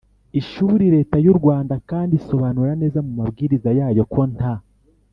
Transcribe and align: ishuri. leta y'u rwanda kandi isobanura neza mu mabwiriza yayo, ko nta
ishuri. 0.39 0.83
leta 0.95 1.15
y'u 1.25 1.35
rwanda 1.39 1.75
kandi 1.89 2.13
isobanura 2.19 2.71
neza 2.81 2.99
mu 3.05 3.11
mabwiriza 3.19 3.69
yayo, 3.79 4.03
ko 4.13 4.21
nta 4.33 4.53